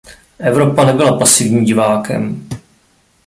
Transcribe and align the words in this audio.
Evropa 0.39 0.83
nebyla 0.85 1.11
pasivním 1.17 1.65
divákem. 1.65 2.47